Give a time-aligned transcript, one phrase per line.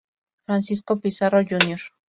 [0.47, 1.79] Francisco Pizarro, Jr.